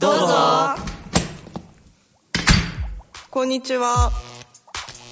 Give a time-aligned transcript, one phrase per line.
[0.00, 0.26] どうぞ。
[3.30, 4.12] こんにちは。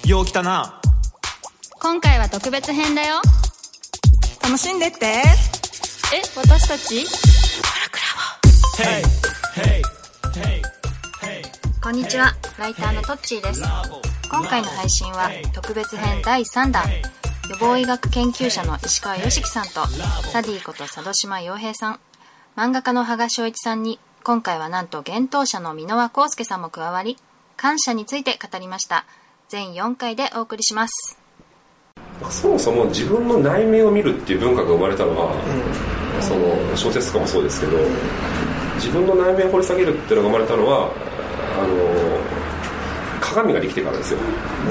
[0.05, 0.81] よう来たな。
[1.81, 3.15] 今回は特別編だよ。
[4.41, 5.05] 楽しんでって。
[5.05, 5.23] え
[6.37, 7.05] 私たち？
[11.83, 12.33] こんにちは。
[12.57, 13.61] ライターのトッチーです。
[14.31, 16.85] 今回の配信は特別編第3弾。
[17.49, 19.85] 予防医学研究者の石川良樹さんと
[20.31, 21.99] サディこと佐渡島洋平さん。
[22.55, 27.15] 漫画家の羽賀翔一さんに今回はなんと幻冬者の箕輪康介さんも加わり
[27.55, 29.05] 感謝について語りました。
[29.47, 31.17] 全4回でお送りします。
[32.29, 35.31] そもそも自分の内面を見るっていう文化が生まれたのは、
[36.19, 37.77] その小説とかもそうですけど
[38.75, 40.91] 自分の内面を掘り下げるっていうのが生まれたのは
[43.37, 44.19] 鏡ができてからですよ。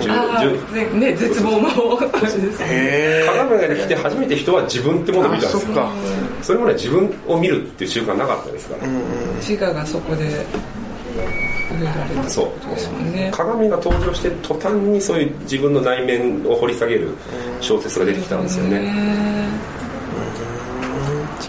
[0.01, 5.61] じゅあじゅーねね、絶望の鏡ができて初めて人は自分ってものを見たんですよ。
[5.61, 5.93] そっか。
[6.43, 8.89] それまで自分を見るっていう習慣なかったですから、
[9.41, 10.33] 自我がそこで植
[11.81, 13.31] えられたそうですもんね。
[13.33, 17.11] 鏡が登場して途端にそういう自分の内面を掘り下げる
[17.61, 19.77] 小説が出てきたんですよね、ね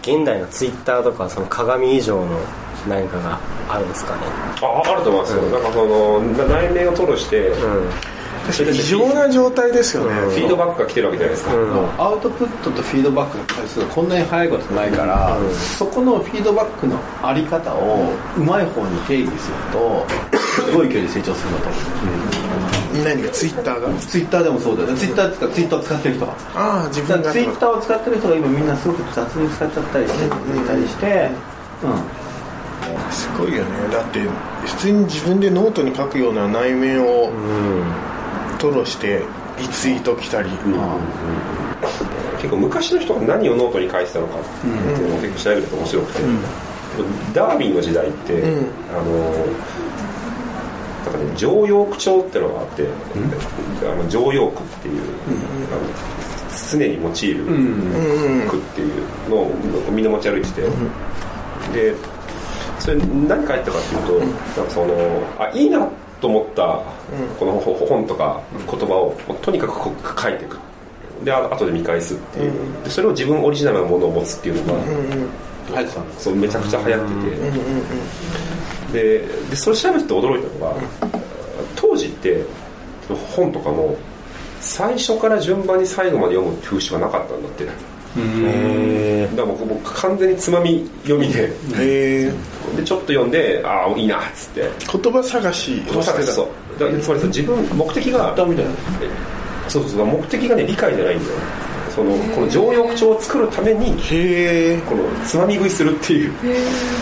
[0.08, 2.40] 現代のツイッターとかその鏡以上の
[2.88, 3.38] 何かが
[3.68, 4.22] あるんですかね
[4.62, 7.90] ああると思いますよ、なんかそのな内面を吐露して、うん。
[8.48, 11.52] 異常な状態ですよね、フィードバックが来てるわけじゃないですか、
[11.98, 15.38] アウトプットとフィードバックの回数がこんなに早いことないから、
[15.78, 23.30] そこのフィードバックのあり方をうまい方に定義するとすごい勢いで成長するんだと思何が？
[23.32, 23.90] ツイッターが？
[23.90, 24.98] うツイッターでもそうだよね。
[24.98, 27.32] ツイッターっていうかツイッターを使ってる人はああ自分が。
[27.34, 30.30] ツイッターを使ってる人が今みんなすごく雑に使っちゃったりして
[30.66, 31.30] たりして、
[31.84, 31.92] うん、
[33.12, 33.70] すごいよね。
[33.92, 34.20] だって
[34.66, 37.32] 普通に自分でノートに書くような内面を
[38.60, 39.24] 吐露して
[39.60, 40.50] リツイート来たり、
[42.38, 46.20] 結構昔の人が何をノートに書いてたのかっていうのを結構調べると面白くて、
[47.34, 48.44] ダーウィンの時代って、ん。
[48.92, 49.12] あの
[51.06, 52.88] なんかね常用句帳ってのがあって、
[53.84, 55.02] あの常用句っていう、
[55.72, 55.82] あの
[56.70, 57.46] 常に用いる
[58.50, 59.52] 句っていうのを
[59.92, 60.62] みんな持ち歩いてて、
[61.74, 61.96] で
[62.88, 64.66] それ何書いてたかっていうと、なん。
[64.66, 64.96] かその
[65.38, 65.86] あいいな
[66.22, 66.82] と思った
[67.38, 70.58] この本とか言葉をとにかくこう書いていく。
[71.26, 72.54] であ後で見返すっていう、
[72.86, 74.80] でそれを自分オリジナルなものを持つっていうのが、
[75.74, 77.06] 入ってたんそうめちゃくちゃ流行っ
[78.94, 80.76] てて、ででそれ調べてて驚いたのが、
[81.76, 82.46] 当時って
[83.36, 83.98] 本とかも
[84.62, 87.66] 最初から順番に最後まで読む風習がなかったんだって。
[88.20, 92.34] へだから僕僕完全につまみ読みでへえ
[92.78, 94.70] でちょっと読んでああいいなっつって。
[94.92, 95.84] 言葉探し。
[95.90, 96.80] をしてたそう。
[96.80, 98.72] だつまりさ自分目的がみたいな。
[99.68, 101.38] そうそうそう目的がね理解じゃないんだよ
[101.98, 103.88] そのこの常用口調を作るために
[104.86, 106.34] このつまみ食いするっていう。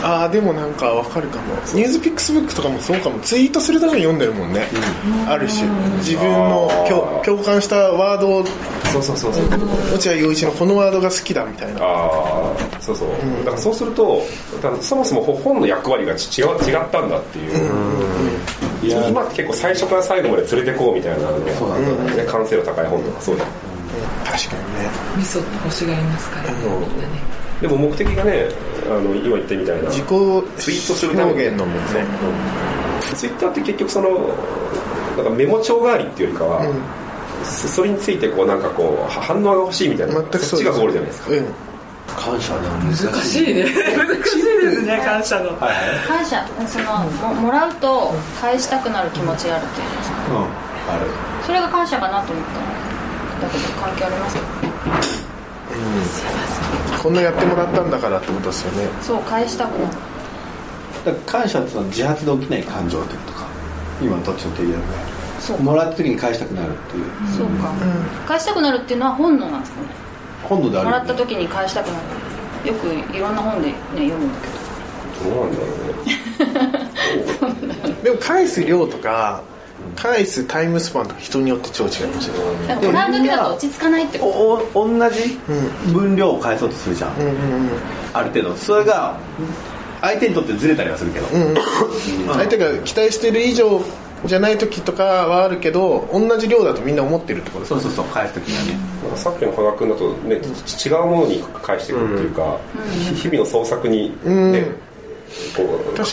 [0.01, 1.55] ああでもなんかわかるかも。
[1.73, 4.67] ニュースピックスブックとかもそうかもツイートするために読んでるもんね、
[5.27, 5.67] ある種。
[5.97, 8.45] 自分の共共感したワードを
[8.93, 9.45] そうそうそうそう。
[9.93, 11.81] 落合陽一のこのワードが好きだみたいな。
[11.81, 14.21] ああそうそう、だからそうすると
[14.79, 17.51] そもそも本の役割がち違う違ったんだっていう、
[19.09, 22.31] 今って結構最初から最後まで連れてこうみたいなのそうなんだねね。
[22.31, 23.43] 完成度高い本とかそうだ
[24.25, 24.74] 確かにね
[25.17, 26.51] 味噌って欲しがりますから。
[26.51, 27.35] ね、みんなね。
[27.61, 28.49] でも目的がね
[28.85, 29.89] あの今言ったみたいな。
[29.89, 30.05] 自己
[30.57, 31.31] ツイートするために。
[31.31, 31.81] 表現のもんね。
[33.15, 34.09] ツイッターって結局その
[35.15, 36.65] なんかメモ帳代わりっていうよりかは、
[37.43, 40.13] そそれについてこうなんかこう反応が欲しいみたいな。
[40.15, 41.31] 全くそうっちがゴールじゃないですか。
[41.31, 41.45] うん。
[42.15, 43.63] 感謝ね難しい難しいね。
[43.97, 45.51] 難しいですね、感謝の。
[45.55, 45.69] 感
[46.25, 46.45] 謝。
[46.67, 46.99] その
[47.33, 50.17] ももらうと返したくなる気持ちがあるっていうんですか？
[50.31, 50.43] うん。
[50.43, 51.07] ある。
[51.45, 53.47] それが感謝かなと思った。
[53.47, 54.64] だけど関係ありますか？
[57.01, 58.87] こんなやってもらったんだからってことですよね。
[59.01, 59.93] そう返したくなる
[61.05, 63.47] だから感謝っていうのは自発で起きない感情ってことか。
[64.01, 64.83] 今のどっちの定義だね
[65.39, 65.61] そう。
[65.61, 67.05] もらった時に返したくなるっていう。
[67.37, 67.71] そうか、
[68.27, 69.87] 返したくなるっていうのは本能なんですかね。
[70.43, 70.89] 本能である。
[70.89, 71.93] よねもらった時に返したくな
[72.63, 72.69] る。
[72.69, 75.35] よくいろんな本で、ね、読むんだけど。
[75.35, 76.85] どうなんだろうね。
[78.03, 79.41] でも返す量とか
[79.95, 82.53] 返すタイムスパンとか人によって超違いますよ。
[82.53, 84.25] ねだからもらう時だと落ち着かないってこ
[84.73, 84.79] と。
[84.79, 85.37] おお同じ
[85.93, 87.11] 分量を返そうとするじゃん、
[88.13, 88.55] ある程度。
[88.55, 89.17] それが
[90.01, 91.27] 相手にとってずれたりはするけど、
[92.33, 93.81] 相手が期待してる以上
[94.25, 98.63] じゃない時とかはあるけど同じ量だとみんな思ってるってことですそうそうそう返す時には
[99.11, 99.15] ね。
[99.15, 102.59] さっきの羽賀君だとね、ち違うものに返してくるっていうか、
[103.15, 104.94] 日々の創作にね、こう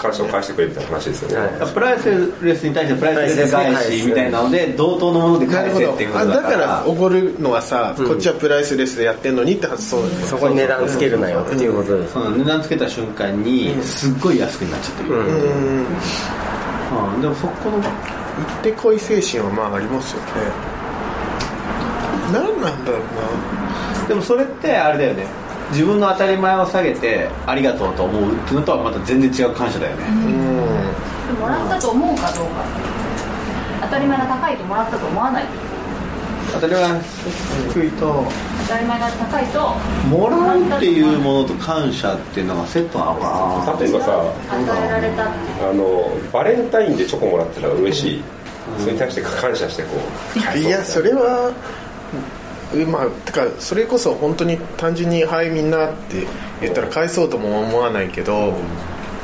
[0.01, 1.75] 感謝を返してくれみたいな話ですよね、はい。
[1.75, 12.13] プライスレスに対してプライスレス返しみたいなので同等のもので返せっていうこあだかとだかららおごるのはさ、こっちはプライスレスでやってんのにって発想そこに値段つけるなよっていうことです。
[12.15, 15.23] その値段つけた瞬間にすっごい安くなっちゃってる、う
[17.19, 17.21] ん。
[17.21, 20.73] でもそこの行ってこい精神はまあありますよね。
[22.33, 25.42] 何なんだろうでもそれってあれだよね
[25.73, 31.41] 自分の当たり前を下げてありがとうと思うっていうのとはまた全然違う感謝だよね、なうん。
[31.41, 32.65] もらったと思うかどうか
[33.83, 35.45] 当たり前が高いともらったと思わない。
[36.53, 37.01] 当たり前
[37.73, 38.25] 低いと。
[38.63, 39.75] 当たり前が高いと
[40.09, 48.23] もらうっていうものと感謝っていうのがセットなのかな例えばさ与えられたあのバレンタインでチョコもらったら嬉しい、
[48.79, 49.89] それに対して感謝してこ
[50.55, 50.59] う。
[50.59, 51.55] いやそれはう
[52.87, 56.27] まあてかそれこそ本当に単純に「はいみんな」って
[56.61, 58.55] 言ったら返そうとも思わないけど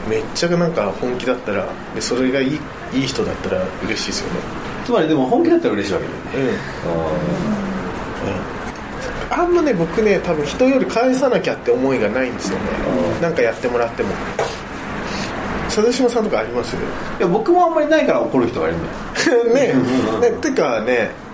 [0.08, 2.60] めっちゃなんか本気だったらでそれがいい
[2.94, 4.40] いい人だったら嬉しいですよね。
[4.86, 6.06] つまりでも本気だったら嬉しいわけ
[6.38, 6.58] だよね。
[9.30, 9.42] うん。
[9.42, 12.64] あんまね僕ね多分人より返さなきゃって思いがないんですよね。
[13.20, 14.08] なんかやってもらっても。
[15.68, 16.74] 佐渡島さんとかあります？
[16.74, 16.78] い
[17.20, 18.80] や僕もあんまりないから怒る人がいるん
[19.52, 19.74] だよ、
[20.22, 20.30] ね。
[20.30, 21.27] ねてかねうん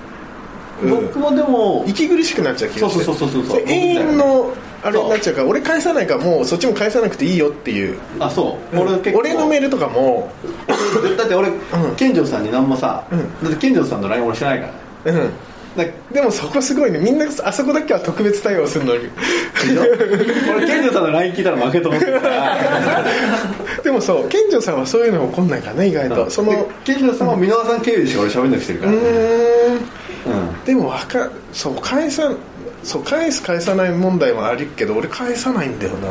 [0.84, 3.04] 僕もでも息苦しくなっちゃう気がして。
[3.04, 4.54] そうそうそうそうそうれ永遠の
[4.84, 7.98] あれになっちゃうから俺返さないからもうそっちも返さなくていいよっていう。
[8.20, 8.78] あそう。
[8.78, 9.18] 俺結構。
[9.18, 10.30] 俺のメールとかも。
[11.16, 11.52] だって俺、ん。
[11.96, 13.44] 健丈さんに何もさ、ん。
[13.44, 14.66] だって健丈さんの LINE 俺知らないか
[15.06, 15.12] ら。
[15.12, 15.30] うん。
[15.74, 16.98] だでもそこすごいね。
[16.98, 19.08] みんなあそこだけは特別対応するのに。
[20.54, 23.04] 俺健丈さんの LINE 聞いたら負けと思ってるから。
[23.82, 26.30] でもそう健丈さんはそういうの起こんないからね意外と。
[26.30, 29.00] そのうで健丈さんは箕輪さん経由でしか俺喋んなくしてるから、ーんう
[29.78, 30.03] ん
[30.64, 32.32] でもわかそう返さ
[32.82, 36.08] そう返す返さない問題はあるけど俺返さないんだよな、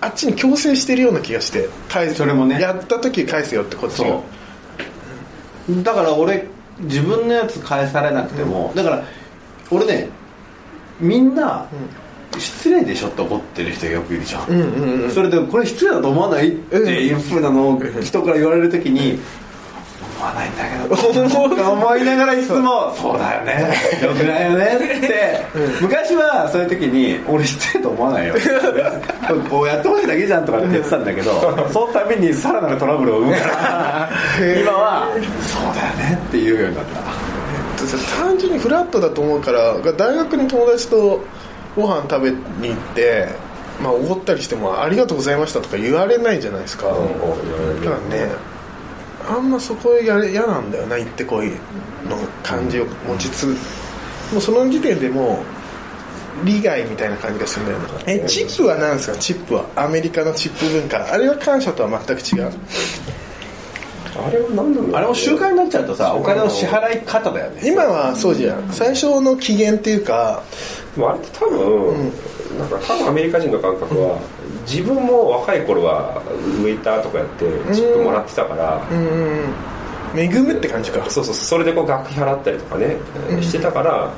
[0.00, 2.60] あっちに強制してるような気がして返すそれもね。
[2.60, 4.20] やった時返せよってこっちが。
[5.82, 6.46] だから俺
[6.80, 9.04] 自分のやつ返されなくても、だから
[9.70, 10.08] 俺ね
[10.98, 11.66] みんな、
[12.38, 19.18] 失礼でしょって怒ってる人がよくいるじゃん,、うんうんうんそれでこれ失礼だと思わないっていうふうなのを人から言われるときに
[20.20, 21.70] 思わないんだけど。
[21.72, 22.94] 思いながらいつも。
[22.94, 23.74] そうだよね。
[24.02, 25.46] よくないよねって。
[25.80, 28.34] 昔はそういう時に俺失礼と思わないよ。
[29.48, 31.40] こうやってほしいだけじゃんとかって言ってたんだけど
[31.72, 34.10] そのためにさらなるトラブルを生むから。
[34.60, 35.08] 今は
[35.40, 37.00] そうだよねって言うようになった。
[38.18, 41.22] 単純にフラットだと思うから大学に友達と
[41.74, 43.28] ご飯食べに行って
[43.82, 46.98] まあおごったりしても「ありがとうございました」とか言われないじゃないですか、だか
[48.10, 48.30] らね
[49.28, 53.46] あんまそこやれ嫌なんだよな行ってこいの感じを持ちつ
[54.32, 55.42] もうその時点でも
[56.42, 57.88] う利害みたいな感じがするんだよな。
[58.06, 59.66] えチップは何ですかチップは？
[59.76, 62.52] アメリカのチップ文化あれは感謝とは全く違う。
[64.16, 64.90] あれは何なんだろう。
[64.90, 67.60] ねあれも習慣になっちゃうとさお金の支払い方だよね。
[67.64, 68.72] 今はそうじゃん。
[68.72, 70.42] 最初の起源っていうか。
[70.94, 72.12] でもあれって多分、
[72.58, 74.18] なんか多分アメリカ人の感覚は、
[74.70, 76.22] 自分も若い頃は
[76.62, 77.44] ウェイターとかやって
[77.74, 79.54] チップもらってたから、うん
[80.12, 81.08] 恵むって感じか。
[81.08, 82.96] そうそうそれでこう学費払ったりとかね、
[83.40, 84.10] してたから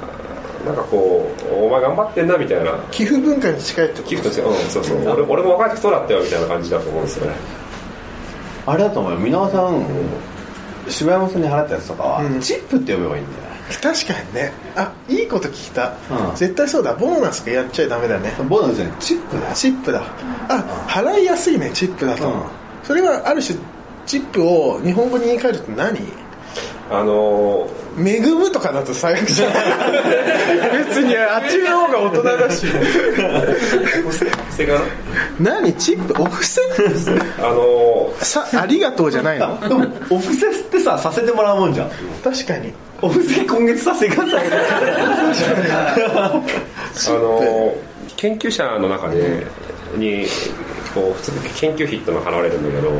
[0.65, 2.73] なんかこうお前頑張ってんなみたいな。
[2.91, 5.03] 寄付文化に近いってこと寄付としてうんそうそう。
[5.07, 7.35] 俺俺も若い時そうだったよみたいな感じだと思うんですよね。
[8.65, 9.19] あれだと思うよ。
[9.19, 9.85] 箕輪さん
[10.89, 12.41] 柴山さんに払ったやつとかは、うん。
[12.41, 14.53] チップって呼べばいいんだよ確かにね。
[14.77, 16.37] あいいこと聞いた、うん。
[16.37, 16.95] 絶対そうだ。
[16.95, 18.33] ボーナスがやっちゃダメだね。
[18.49, 18.99] ボーナスじゃない。
[18.99, 19.49] チップだ。
[19.49, 20.03] よチップだ。
[20.49, 22.43] あ払いやすいねチップだと、うん。
[22.83, 23.59] それはある種
[24.07, 25.99] チップを日本語に言い換えると何？
[26.95, 27.69] あの
[27.99, 29.63] 恵むとかだと最悪じゃない？
[30.87, 32.67] 別にあっちの方が大人だし。
[32.67, 34.03] ー
[34.51, 34.81] せが
[35.41, 35.73] 何？
[35.75, 36.23] チップ？
[36.23, 36.61] お布施
[37.39, 39.59] あのさありがとうじゃないの？
[39.69, 41.91] でもお布施ってささせてもらうもんじゃん。
[42.23, 42.73] 確かに。
[43.01, 44.45] お布施今月させてください。
[46.13, 46.43] あ
[47.11, 47.75] の
[48.17, 49.47] 研究者の中で
[49.97, 50.27] に
[50.95, 52.91] こう普通に研究費ってのが払われるんだけど、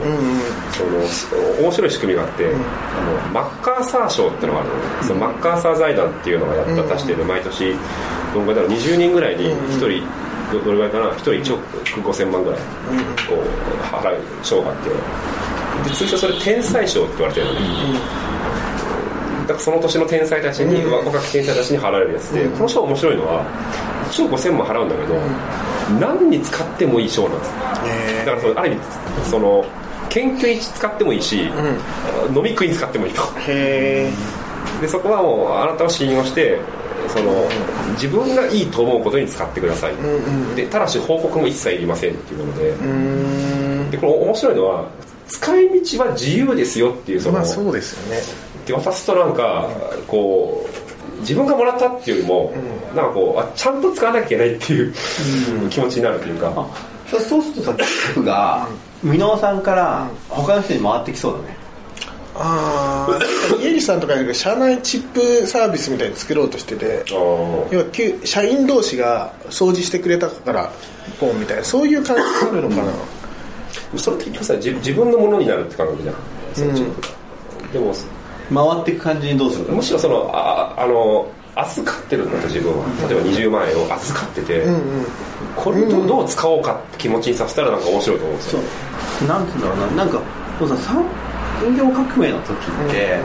[0.73, 2.55] その面白い仕組みがあって、あの
[3.33, 7.77] マッカーサー賞ってのがあるのね、そのマッカーサー財団っていうのがやった出してる毎年
[8.35, 10.07] どのぐらいだろう20人ぐらいに1人、
[10.53, 11.55] どどれぐらいかな1人1
[12.01, 12.61] 億5000万ぐらい
[13.29, 14.91] こう払う賞があって。
[15.83, 17.61] で通称それ天才賞って言われてるのね、
[19.43, 23.45] だからその年の天才たちに、若き天才たちに払われるやつで、この賞面白いのは
[24.11, 25.19] 1億5000万払うんだけど、
[25.99, 27.53] 何に使ってもいい賞なんです。
[27.87, 28.81] えだからそのある意味
[29.31, 29.65] その
[30.09, 31.51] 研究に使ってもいいし、
[32.35, 33.23] 飲み食いに使ってもいいと。
[33.23, 34.11] ー、へえ
[34.81, 36.61] でそこはもうあなたを信用して
[37.09, 37.49] その
[37.93, 39.95] 自分がいいと思うことに使ってください、
[40.55, 42.87] でただし報告も一切いりませんっていうもので、うー
[43.89, 43.91] ん。
[43.91, 44.89] でこれ面白いのは
[45.29, 48.23] 使い道は自由ですよっていうその、まあそうですよね。
[48.67, 49.69] で渡すとなんか
[50.07, 50.82] こう
[51.23, 52.53] 自分がもらったっていうよりも、
[52.95, 54.93] なんかこうあちゃんと使わなきゃいけないっていう、
[55.71, 56.53] 気持ちになるというか。
[57.11, 58.67] そうそうするとさキップが
[59.03, 61.57] 箕輪さんから他の人に回ってきそうだね。
[62.35, 70.73] ああ家入さんとかが社内チップサービスみたいに作ろうとしてて要は旧社員同士が掃除してくれたから
[71.21, 71.65] ポンみたいな。
[71.65, 72.93] そういう感じになるのかな。
[73.99, 76.15] それって結局さ自自分のものになるって感覚じゃん、
[76.55, 77.09] そのチップが。
[77.75, 77.93] でも
[78.49, 82.85] 回っていく感じにどうするかむしろそのああの預かってるんだと自分は。
[83.09, 84.65] 例えば20万円を預かってて、
[85.55, 88.63] これをどう使おうかって気持ちにさせたらなんか面白いと思うんですよ。
[89.29, 90.05] なんて言うんだろうな。
[90.05, 90.19] なんか
[90.59, 91.05] こうさ産
[91.77, 93.21] 業革命の時って、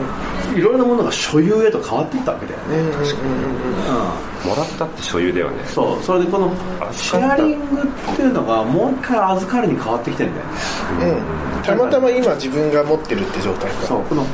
[0.54, 5.64] いろいろなものが所有へと変わっていったわけだよね、確かに、うんもらったって所有だよね。
[5.66, 6.02] そう。
[6.02, 6.52] それでこの
[6.92, 11.22] シェアリングっていうのがもう一回預かるに変わってきてんだよね。
[11.56, 11.62] うん。
[11.62, 13.86] たまたま今自分が持ってるって状態か。
[13.86, 14.04] そう。
[14.04, 14.24] この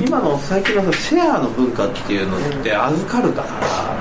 [0.00, 3.96] 今の最近のシェアの文化っていうのって預かるだから、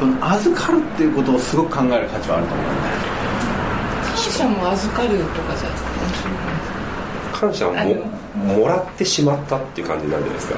[0.00, 3.16] この預かるっていうことをすごく考える価値はあると思うんだよね。
[4.16, 5.70] 感謝も預かるとかじゃ
[7.32, 10.56] 感謝ももらってしまったっていう感じなんじゃないですか。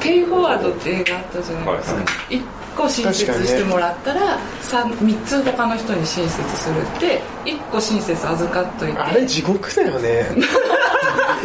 [0.00, 8.98] ペイフォワードって映画あったじゃないですか、はい1個親切してもらったら 3, 3つ他の人に親切するって1個親切預かっといて。
[8.98, 10.26] あれ地獄だよね。
[10.34, 10.40] う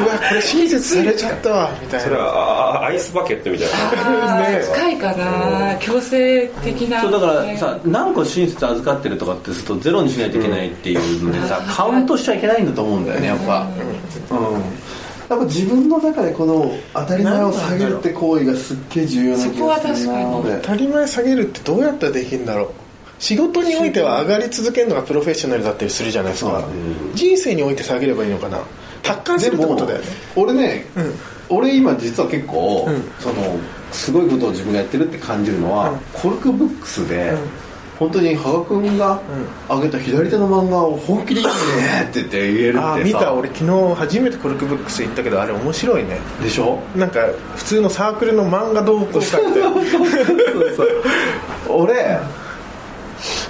[0.04, 4.64] わこれ親切されちゃったわみたいそれなはあアイスバケットみたいな。
[4.64, 5.78] 近いかな。
[5.80, 7.02] 強制的な。
[7.02, 13.68] そうだからさ何個親切預かってるとかってするとゼロにしないといけないっていうのでさ、カウントしちゃいけないんだと思うんだよねやっぱ。
[14.32, 14.64] うん、やっ
[15.28, 19.58] ぱ自分の中でこの当たり前を下げるって行為がすっげえ重要な気がするな。
[19.58, 20.26] そこは確かに。
[20.36, 22.70] 俺当たり前下げるってどうやったらできるんだろう。
[23.20, 26.64] 仕事においては上がり続けるのがプロフェッショナルだったりするじゃないですか。
[27.16, 28.60] 人生において下げればいいのかな
[29.04, 30.06] 達観するってことだよね。
[30.36, 30.86] 俺ね、
[31.50, 33.04] 俺今実は結構、うん。
[33.20, 33.58] その
[33.92, 37.34] すごいことを自分がやってるって感じるのは、コルクブックスで、
[37.98, 39.20] 本当に羽賀君が
[39.70, 41.52] 上げた左手の漫画を本気でいいね
[42.04, 42.94] って言って言えるってさ。
[42.94, 43.34] あー見た。
[43.34, 46.20] 俺昨日初めてコルクブックス行ったけどあれ面白いね。
[46.44, 46.80] でしょ？
[46.96, 47.22] なんか
[47.56, 49.86] 普通のサークルの漫画同好会みたいなそう
[50.76, 50.88] そう。
[51.70, 52.20] 俺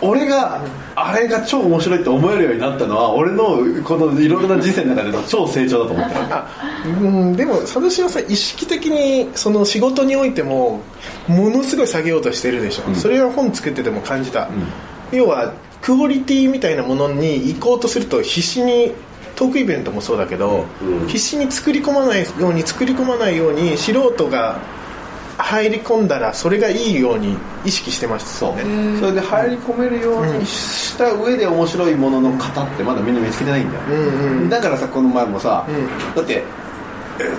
[0.02, 0.62] 俺が
[0.96, 6.22] あれが超面白いって思えるようになったのは俺のこのいろいろな人生の中での超成長だと思ってる。
[6.22, 6.48] あ
[6.86, 6.92] う
[7.26, 10.82] んでも佐渡島さん意識的にその仕事においても
[11.28, 14.50] ものすごい下げようとしてるでしょ、それは本作ってても感じた、
[15.12, 18.94] 要はクオリティみたいなものに行こうとすると必死に
[19.36, 20.66] トークイベントもそうだけど、
[21.08, 24.60] 必死に作り込まないように作り込まないように素人が
[25.38, 29.00] 入り込んだらそれがいいように意識してましたよね。
[29.00, 35.66] それで入り込めるようにした上で面白いものの型ってまだみんな見つけてないんだよ、だからさこの前もさ、
[36.16, 36.44] だってえ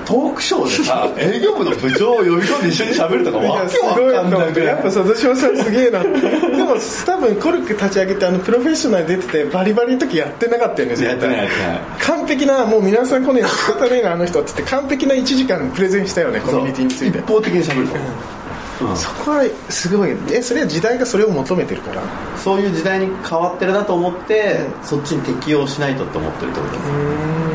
[0.05, 6.01] トークショーでさ 営業部の部長を呼び込んで一緒に喋るとかいわけやすごいわかんないやっぱ佐渡島さんすげえな。
[6.01, 11.79] ってでも多分コルク立ち上げてあのプロフェッショナル出ててバリバリの時やってなかったよねやってないやってない。
[12.01, 17.19] 完璧なもう皆さんこの仕方ねえなあの人って言って完璧な1時間プレゼンしたよねコミュニティについて。
[17.19, 22.03] 一方的に喋ると、そこはすごいえそれは時代がそれを求めてるから。
[22.37, 26.73] そういう時代に変わってるなと思って、そっちに適応しないとって思ってるってこと。
[26.73, 27.48] です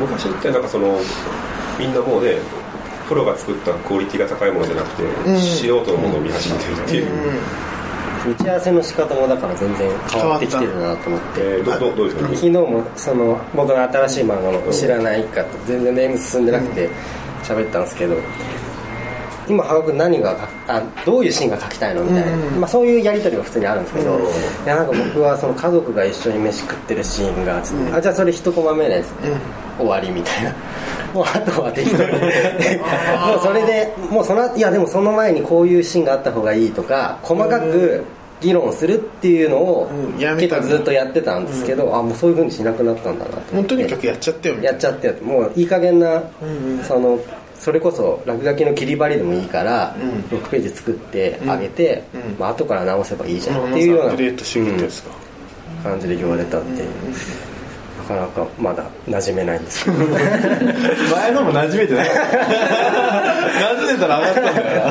[0.00, 0.98] 昔ってなんかその
[1.78, 2.36] みんなもうね
[3.08, 7.06] プロが作ったクオリティが高いものじゃなくて、素人のものを見始めてるっていう、
[8.32, 11.26] 打ち合わせの仕方もだから全然変わってきてるなと思って。
[11.36, 12.22] えーどどどうですか？
[12.28, 16.90] 昨日もその僕の新しい漫画の「知らないか」と全然ネーム進んでなくて
[17.44, 18.16] 喋ったんですけど
[19.48, 20.36] 今羽賀君何が
[20.66, 24.22] 書あどういうシーンが描きたいのみたいな、まあ、そういうやり取りが普通にあるんですけど、い
[24.66, 27.58] やなんか僕はその家族が一緒に飯食ってるシーンが、
[27.96, 29.14] あじゃあそれ一コマ目です、
[29.78, 30.54] 終わりみたいな。
[31.14, 32.10] もうあとは適当に。
[32.12, 38.04] もうそれでもうそのいやでもその前にこういうシーンがあった方がいいとか細かく
[38.40, 39.88] 議論するっていうのを
[40.18, 43.54] 結構ずっとやってたんですけど、あもうそういうふうにしなくなったんだなと思って。
[43.54, 46.22] もうとにかくやっちゃってよやっちゃってもういい加減な、
[46.86, 47.18] その
[47.58, 49.96] それこそ落書きの切り張りでもいいから、
[50.30, 52.04] 6ページ作ってあげて、
[52.38, 54.10] まあ後から直せばいいじゃんっていうような
[55.82, 56.76] 感じで言われたん。
[56.76, 56.84] で、
[57.98, 59.98] なかなかまだ馴染めないんですけど。
[61.16, 62.10] 前のも馴染めてない。
[63.56, 64.82] 馴染めたら上がったんだよ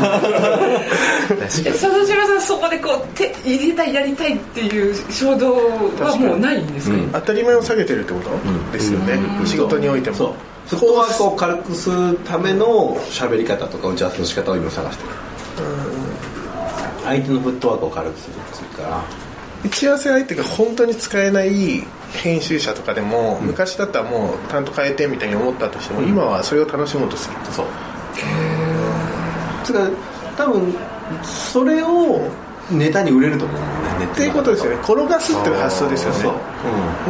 [1.45, 5.53] 佐渡島さんそこでこう手入れたいやりたいっていう衝動
[5.99, 8.29] はもうないんですか、当たり前を下げてるってこと、
[8.73, 10.15] ですよね、仕事においても。
[10.15, 15.09] そうフットワークを軽くするための喋り方とか打ち合わせの仕方を今探してる。
[17.03, 19.03] 相手のフットワークを軽くするっていうか。
[19.63, 27.35] 打ち合わせ相手が本当に使えない編集者とかでも、昔だったらもう担当変えてみたいに思ったとしても、今はそれを楽しもうとする。
[27.51, 27.65] そう。
[29.63, 29.89] つうか
[30.37, 30.75] 多分
[31.23, 32.27] それを
[32.71, 34.79] ネタに売れると思うもんねっていうことですよね。
[34.83, 36.19] 転がすっていう発想ですよね。
[36.19, 36.33] そう、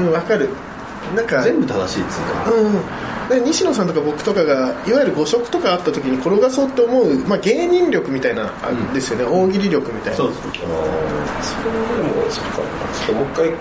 [0.04, 0.08] う。
[0.10, 0.50] ん分かる。
[1.16, 2.52] なんか全部正しいっつうか。
[2.52, 2.82] うん
[3.30, 8.94] で西野さんとか僕とかがいわゆる誤植とかあった時に転がそうって思う、まあ、芸人力みたいな、あん。
[8.94, 9.26] ですよね。
[9.26, 10.18] 大喜利力みたいな。
[10.18, 10.84] そうそうそれは
[11.98, 12.58] でもそっか。
[12.58, 13.52] ちょっともう一回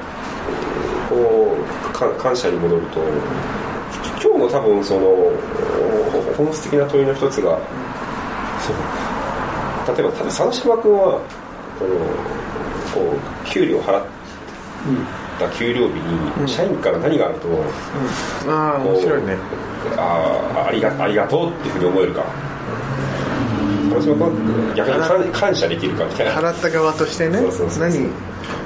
[1.08, 1.56] こ
[1.90, 3.00] うか感謝に戻ると
[4.22, 5.32] 今日の多分その
[6.36, 7.58] 本質的な問いの一つが
[8.60, 8.76] そう。
[9.96, 11.20] 例えば多分佐島君は
[11.78, 11.96] この
[12.94, 14.04] こう給料払っ
[15.38, 17.48] た給料日に社員から何があると、
[18.48, 19.36] ああこう面白いね。
[19.96, 22.24] ああありがありがとうっていうふうに思えるか。
[23.90, 26.32] 佐島君は逆に感感謝できるかみたいな。
[26.32, 27.38] 払った側としてね。
[27.38, 28.10] そうそうそう何？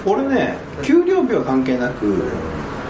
[0.06, 2.24] 俺ね給料日は関係なく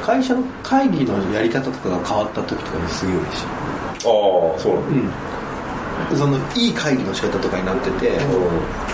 [0.04, 3.46] 会社の会議のやり方とかが変わった時とかにすげえ嬉しい。
[3.46, 4.10] あ
[4.56, 5.10] あそうなん。
[6.10, 8.18] だ、そのいい会議の仕方とかになってて、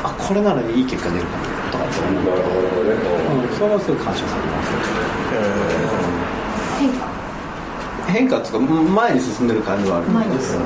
[0.02, 2.14] あこれならいい結果出るかもとかって思う。
[2.14, 3.02] なるほどね、
[3.48, 4.72] うん、それはすごい感謝されます
[6.78, 7.14] 変化。
[8.06, 10.64] 変化っていうか前に進んでる感じはある前に進む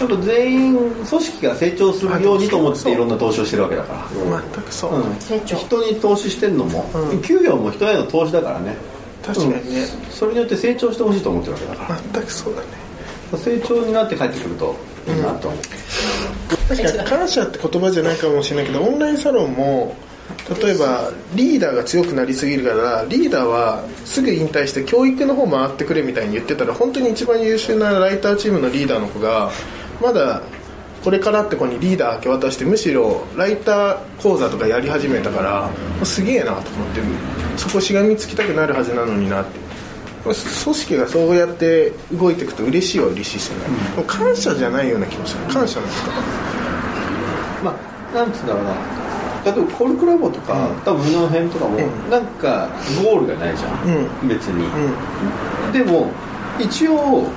[0.00, 4.42] やっぱ全員組織が成長するようにと思っていろんな投資をしてるわけだから。
[4.52, 5.14] 全くそう、うん。
[5.20, 7.22] 成長人に投資してるのも、うん。
[7.22, 8.76] 給与も人への投資だからね。
[9.24, 12.84] 確かにね、それによって成長してほしいと思ってるわけだか全くそうだね。
[13.34, 14.76] ら成長になって帰ってくると
[15.06, 15.60] いいなと思う、
[16.68, 19.96] 確かに感謝って言葉じゃないかもしれないけどオンラインサロンも
[20.62, 29.50] 例えばリーダーが強くなりすぎるからリーダーはすぐ引退して教育の方回ってくれみたいに言ってたら本当に一番優秀なライターチームのリーダーの子が
[30.02, 30.42] まだ
[31.02, 37.00] これからって子にリーダー明け渡してむしろライター講座とかやり始めたからすげえなと思って
[37.56, 39.64] そこしがみつきたくなるはずなのになって。
[40.24, 45.44] 組織がそうやって動いていくと嬉しいは嬉しいですよね、でも感謝じゃないような気もする。
[45.52, 46.10] 感謝なんですか
[47.62, 47.78] ま
[48.14, 49.03] あなんつうんだろうな
[49.44, 52.68] 例えばコルクラボとか、多分無能編とかも、うんなんか
[53.02, 53.72] ゴールがないじゃん、
[54.22, 54.28] うん。
[54.28, 55.72] 別に、うん。
[55.72, 56.10] でも
[56.58, 57.28] 一応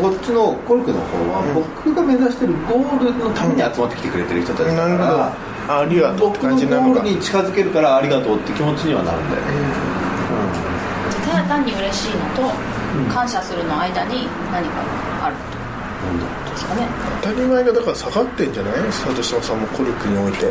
[0.00, 5.32] こっちのコルクの方は、僕が目指してるゴールのために集まってきてくれてる人たちだから、
[5.68, 9.48] あありがとうって僕のゴ感じなのかールに近づけるからありがとうって気持ちにはなるんだよね、
[11.26, 12.52] ただ単に嬉しいのと
[13.12, 14.84] 感謝するの間に何か
[15.20, 16.88] があるとですかね。
[17.22, 18.74] 当たり前がだから下がってんじゃない？
[18.86, 20.46] 佐渡島さんもコルクにおいて。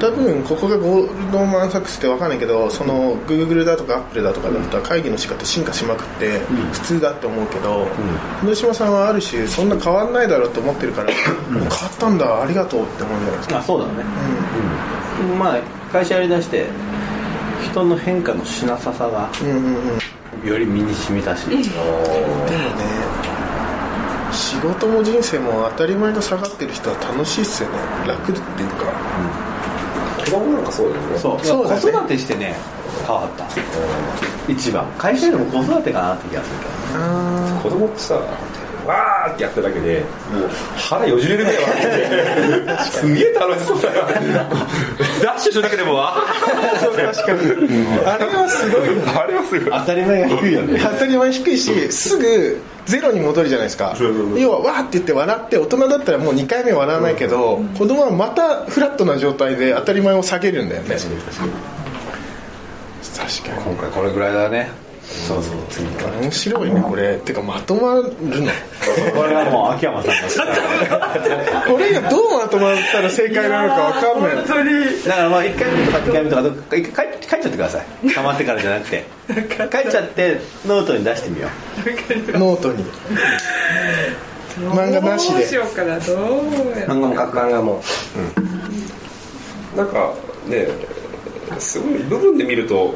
[0.00, 6.40] 多分ここがゴールドマンサックスって分かんないけどそのグーグルだとかアップルだとかだったら会議の仕方進化しまくって
[6.72, 7.86] 普通だって思うけど
[8.40, 11.14] 佐渡島さんはある種そんな変わんないだろうと思ってるからもう
[11.52, 13.58] 変わったんだありがとうって思うんじゃないですか。
[13.58, 13.92] あそうだね、
[15.30, 15.38] うん。
[15.38, 15.60] まあ
[15.92, 16.66] 会社やりだして
[17.70, 19.56] 人の変化のしなささがうんうん
[20.44, 20.48] うん。
[20.48, 21.66] より身に染みたし、でもね
[24.36, 27.78] 仕事も人生も当たり前が下がってる人は楽しいっすよね。
[28.06, 28.92] 楽っていうか。
[30.24, 31.18] 子供なんかそうだよね。
[31.18, 31.44] そう。
[31.44, 31.80] そうだね。
[31.80, 32.54] 子育てしてね
[33.06, 33.46] 変わった。
[34.48, 34.86] 一番。
[34.98, 41.86] 会社よりも子育てかなって気がするけどあ子供ってさわーってやっただけでもう腹よじれるぐらい笑って
[42.90, 44.04] てすげえ楽しそうだよ
[45.22, 46.26] ダッシュするだけでもわー
[47.12, 47.38] 確かに。
[48.06, 48.80] あれはすごい。
[49.16, 49.70] あれはすごい。
[49.70, 50.80] 当たり前が低いよね。
[50.82, 53.96] 当たり前低いしすぐゼロに戻るじゃないですか。
[54.36, 60.68] 要はわーって言って笑って大人だったらもう2回目笑わないけど子供はまたフラットな状態で当たり前を下げるん。
[60.68, 60.96] だよね
[63.16, 64.70] 確かに今回これぐらいだね
[65.08, 67.16] そうそう次か面白いねこれ。
[67.18, 68.10] てかまとまるの。
[69.14, 74.36] これはもう秋山さんが これがどうまとまったら正解なのか分かんない。
[74.36, 78.10] だからまあ1回目とか2回目とかどっか一回帰帰っちゃってください。
[78.10, 79.04] 溜まってからじゃなくて。
[79.28, 81.48] 帰っちゃってノートに出してみよ
[82.32, 82.84] ノートに。
[84.72, 86.16] 漫画なしどうしでようかなどう
[86.78, 87.82] やう漫画も書く漫画も。
[89.76, 90.14] なんか
[90.46, 90.66] ね
[91.58, 92.94] すごい部分で見ると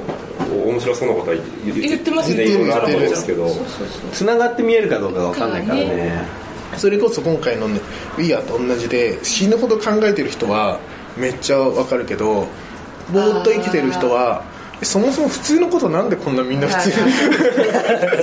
[0.67, 2.45] 面白そうなことは言言ってますね。
[2.45, 3.49] いろいろあると思うんですけど。
[4.13, 6.41] つながって見えるかどうかが分かんないからね。
[6.77, 7.81] それこそ今回のね
[8.17, 10.79] 「We Are」と同じで死ぬほど考えてる人は
[11.17, 12.47] めっちゃわかるけど
[13.13, 14.45] ぼーっと生きてる人は
[14.83, 17.11] そもそも普通のことなんでこんなみんな普通に？
[17.11, 17.29] 普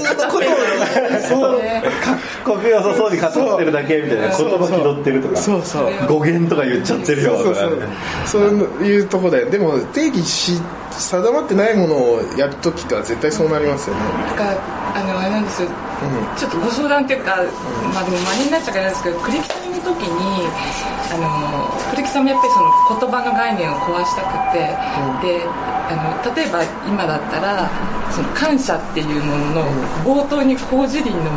[0.01, 0.51] 通のことを
[1.27, 1.61] そう
[2.45, 5.91] 呼吸がそうに語ってるだけみたいな言葉気取ってるとかそうそう。
[6.07, 7.69] 語源とか言っちゃってるよそうそう
[8.25, 8.49] そう。
[8.49, 9.45] そういうとこで。
[9.45, 10.59] でも定義し
[10.91, 14.01] 定まってないものをやるときっては絶対そうなりますよね。
[14.01, 14.51] なんか
[14.95, 15.69] あのあれなんですよ、
[16.37, 17.35] ちょっとご相談っていうか、
[17.93, 20.47] まあでも真似になっちゃうからですけど栗木さんの時に
[21.11, 24.59] あの栗木さんもやっぱりその言葉の概念を壊したくて、
[25.21, 25.45] で
[25.89, 27.69] あの例えば今だったら
[28.11, 29.65] その感謝っていうものの
[30.03, 31.31] 冒頭に工事林の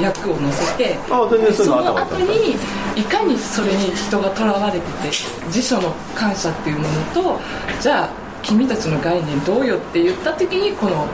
[0.00, 0.96] 役を載せて
[1.36, 2.54] ういうのあったの後に
[2.96, 5.10] いかにそれに人がとらわれてて
[5.50, 7.40] 辞書の感謝っていうものと
[7.80, 8.10] じゃあ
[8.42, 11.06] 君たちの概念どうよって言った時にこの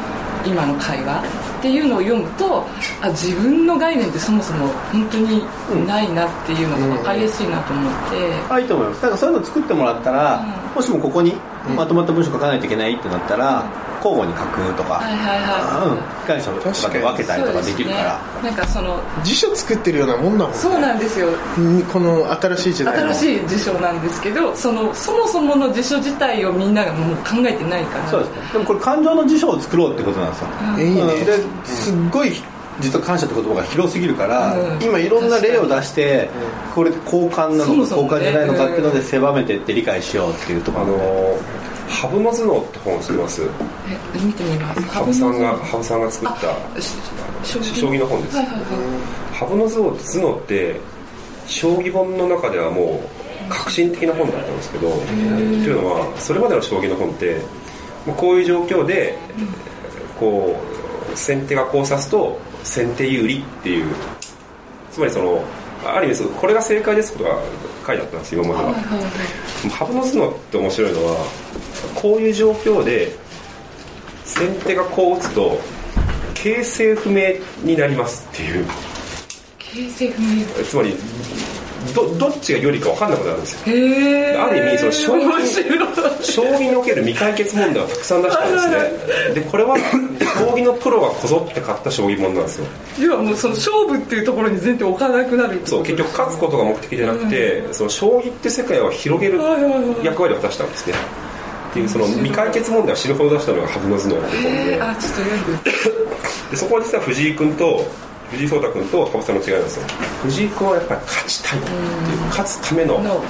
[0.45, 1.25] 今の会話
[1.59, 2.65] っていうのを読むと
[3.03, 5.43] あ自分の概念ってそもそも本当に
[5.87, 9.03] ないなっていうのが分かりやすいなと思って、あいいと思います。
[9.03, 10.75] だからそういうの作ってもらったら、うん。
[10.77, 11.35] もしもここに
[11.77, 13.65] まとまった文章書かないといけないってなったら、
[14.05, 15.89] 交互に書くとか、はいはいはい。
[15.89, 20.59] うん、概念書とかで分けたりとかできるから、ね、なんかその辞書作ってるようなもんだもんね。
[20.59, 21.29] そうなんですよ。
[21.59, 23.05] うんこの新しい時代。
[23.05, 28.09] の新しい辞書なんですけどそのそもそもの辞書自体をみんながもう考えてないから。
[28.09, 28.43] そうですね。
[28.53, 31.03] でもこれ感情の辞書を作ろうってことなんですよ、いいね。
[31.03, 31.25] うん。
[31.25, 32.33] ですっごい
[32.81, 34.83] 実は感謝って言葉が広すぎるから、うん。
[34.83, 36.29] 今いろんな例を出して、
[36.75, 41.39] これ交換なのか交換じゃないのかっていうので狭めてって理解しようっていうとこあろで、の
[41.89, 43.43] ハブの頭脳って本知ってます？
[43.45, 44.83] え見てみます。
[44.83, 46.29] ハブさんがハブさんが作っ
[46.75, 46.95] たし
[47.45, 48.37] 将将棋の本です。
[48.37, 49.35] はいはいはい。
[49.35, 50.81] ハブの頭脳頭脳って
[51.47, 57.41] 将棋本の中ではもう革新的な本だったんですけどというのはそれまでの将棋の本って
[58.07, 59.17] まあこういう状況で
[60.19, 60.76] こう
[61.17, 63.87] 先手がこう指すと先手有利っていう。
[64.93, 65.45] つまりその
[65.85, 67.39] ある意味そうこれが正解ですことが
[67.87, 68.65] 書いてあったんです今までは。
[68.65, 69.71] はいはいはい。
[69.71, 71.17] ハブの頭脳って面白いのは
[71.95, 73.13] こういう状況で
[74.25, 75.59] 先手がこう打つと
[76.35, 78.67] 形勢不明になりますっていう。
[79.59, 80.65] 形勢不明。
[80.65, 80.97] つまり
[81.97, 83.61] どどっちが有利か分かんなくなるんですよ。
[84.45, 85.15] ある意味その将
[86.43, 89.35] 棋における未解決問題をたくさん出したんですね。
[89.35, 89.85] でこれは将
[90.55, 92.67] 棋のプロがこぞって買った将棋本なんですよ。
[93.01, 95.59] 要はもうその勝負っていうところに全然置かなくなる。
[95.65, 99.41] そう結局勝つことが目的じゃなくて、その将棋って世界を広げる
[100.03, 100.95] 役割を果たしたんですね。
[101.71, 105.71] っていうその未解決問題を知るほど出したのが羽生の頭脳っていう本であちょっと読んで。
[106.51, 107.85] でそこは実は藤井君と
[108.31, 109.87] 藤井聡太君と羽生さんの違いなんですよ。
[110.23, 113.23] 藤井君はやっぱり勝ちたいっていう勝つためのの。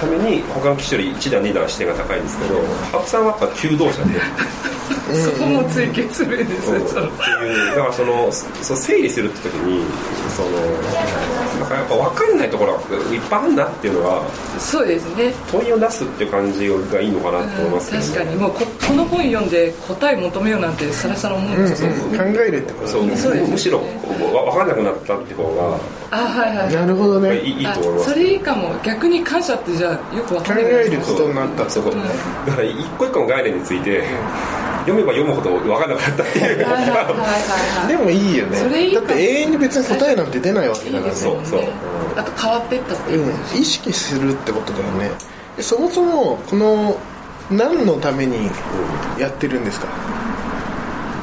[0.00, 2.56] ために他の棋士より1段2段視点が高いんですけど
[2.92, 4.20] 羽生さんはやっぱ求道者で。
[5.22, 7.08] そこも追求するんですねその。
[7.08, 9.84] っていうだからそのそう整理するって時に
[10.36, 10.48] その
[11.58, 12.80] なんかやっぱ分かんないところが
[13.14, 14.22] いっぱいあるなっていうのは
[14.58, 15.32] そうですね。
[15.50, 18.36] 問いを出すっていう感じがいいのかなと思いますけど、確かに。
[18.36, 23.48] もうここの本読んで答え求めようなんてさらさら思うんですよ、考えるってことそうそうですね。
[23.48, 25.78] むしろわ分かんなくなったって方が
[26.10, 26.74] あはいはい。
[26.74, 27.40] なるほどね。
[27.40, 28.74] いいいいと思いますあそれいいかも。
[28.82, 30.64] 逆に感謝ってじゃあよくわ考かんない。
[30.66, 34.04] えることになったってそうこだから一個一個の概念について
[34.86, 36.64] 読めば読むほど分かんなくなったっていう。
[36.64, 38.56] はいはいはいはいでもいいよね。
[38.56, 39.06] それいいかも。
[39.08, 41.18] だって永遠に別に答えなんて出ないわけだからね。
[41.18, 41.60] そうそう。
[42.16, 43.26] あと変わってったっていう。
[43.26, 43.60] う、ん。
[43.60, 45.10] 意識するってことだよね。
[45.60, 46.96] そもそもこの
[47.50, 48.48] 何のために
[49.18, 49.88] やってるんですか？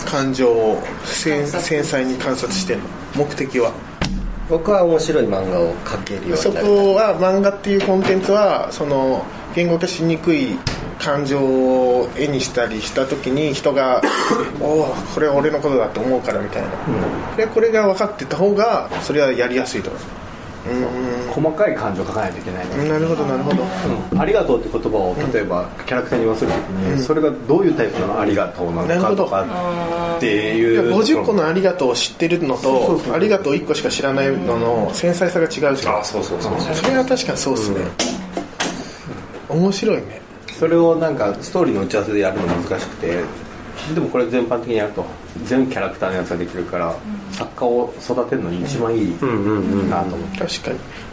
[0.06, 2.86] 感情を繊細に観察してんの。
[3.16, 3.72] 目的は。
[4.50, 10.58] 僕は面白い漫画を描けるようそになりこは漫画っていうコンテンツはその言語化しにくい
[11.04, 14.02] 感情を絵にしたりした時に人が
[14.62, 16.70] 「おおこれは俺のことだ」と思うからみたいな、
[17.36, 20.02] でこれが分かってた方がそれはやりやすいと思う。
[21.30, 23.64] 細かい感情を書かないといけないのうんなるほどなるほど。
[24.12, 24.22] うん。
[24.22, 29.46] ありがとうって言葉を例えばキャラクターに言わせるときに、それがどういうタイプのありがとうなのかとか
[30.16, 30.96] っていう。
[30.96, 36.00] 50個の「ありがとう」を知ってるのと「ありがとう」1個しか知らないのの繊細さが違うじゃん。
[36.00, 36.76] あそうそうそうそう。
[36.76, 37.80] それは確かにそうっすね、
[39.50, 40.23] 面白いね
[40.64, 43.24] それをなんかストーリーの打ち合わせでやるの難しくて。
[43.94, 45.04] でもこれ全般的にやると
[45.46, 46.96] 全キャラクターのやつができるから、
[47.32, 49.12] 作家を育てるのに一番いい
[49.90, 50.72] なと思って、確か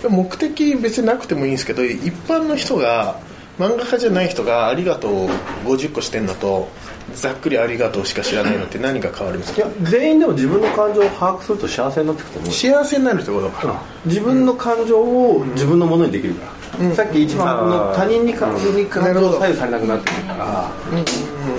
[0.09, 0.15] に。
[0.15, 3.19] 目的別になくてもいいんですけど一般の人が
[3.59, 5.29] 漫画家じゃない人が「ありがとう」
[5.67, 6.69] 50個してんのと
[7.15, 9.63] ざっくり「ありがとう」しか知らないのって何が変わるんですか？
[9.63, 13.83] いや全員でも自分の感情を把握すると幸せになってくると思う幸せになるってことか。
[14.05, 16.53] 自分の感情を自分のものにできるから、
[16.95, 20.71] さっき一番あの他人に感情に感情を左右されなくなってくるから、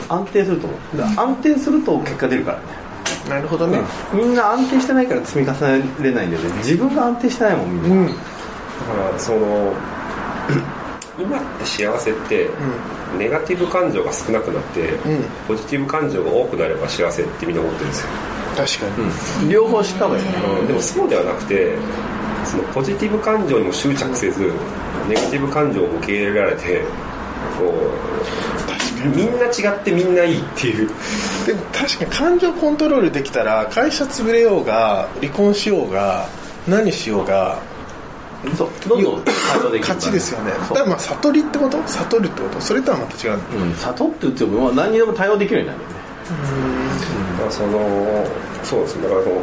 [0.10, 0.98] 安定すると思う。
[0.98, 2.64] だから安定すると結果出るからね。
[3.30, 3.80] なるほどね。
[4.14, 6.54] みんな安定してないから積み重ねれないんだよね。
[6.58, 8.22] 自分が安定してないもんみんな、だか
[9.14, 9.74] らその
[11.20, 12.50] 今って幸せって、
[13.18, 15.24] ネガティブ感情が少なくなって、ん。
[15.48, 18.08] ポジティブ感情が多くなれば幸せってみんな思ってるんですよ、
[18.56, 19.02] 確か
[19.44, 20.68] に、両方知った方がいいね、うん。
[20.68, 21.78] でもそうではなくて
[22.46, 24.52] そのポジティブ感情にも執着せず
[25.08, 26.84] ネガティブ感情を受け入れられて
[27.58, 30.90] こうみんな違ってみんないいっていう。
[31.46, 36.28] でも確かに感情コントロールできたら会社潰れようが離婚しようが
[36.68, 37.60] 何しようが
[38.44, 39.88] どんどん感情できる。
[39.88, 40.52] 勝ちですよね。
[40.52, 41.82] だからまあ悟りってこと？
[41.88, 42.62] 悟るってこと？
[42.62, 45.96] それとはまた違う、うん、悟って言っても何にでも対応できるようになるよね。
[46.30, 47.38] うん。
[47.38, 48.26] だからその
[48.64, 49.04] そうですね。
[49.04, 49.42] だからその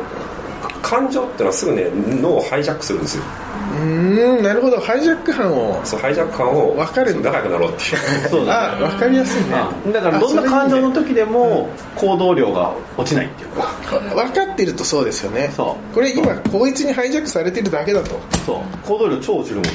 [0.82, 1.90] 感情ってのはすぐね
[2.20, 3.24] 脳をハイジャックするんですよ。
[3.76, 4.80] うんなるほど。
[4.80, 5.80] ハイジャック犯を。
[5.84, 7.14] そうハイジャック犯を分かる。
[7.14, 8.28] んだからだろうっていう。
[8.28, 9.92] そうだ、ね、あ分かりやすいね。
[9.92, 13.62] だからどんな感情の時でも行動量が落ちないっていうか、
[14.14, 15.52] 分かってるとそうですよね。
[15.54, 15.94] そう。
[15.94, 18.18] これ今こいつにハイジャックされてるだけだと。
[18.46, 18.58] そう。
[18.86, 19.64] 行動量超落ちるもん。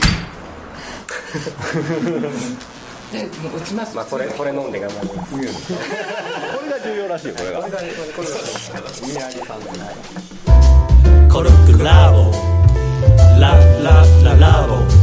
[3.13, 4.79] で落ちます、まあ、これこれ飲んで。
[4.79, 7.60] 頑張りますこれが重要らしいこれが。
[7.60, 7.95] これがこれが。
[8.15, 8.58] これがこ
[9.03, 9.93] れが。
[11.34, 12.53] これがこれが。
[13.43, 13.51] la,
[13.84, 15.03] la, la lavo.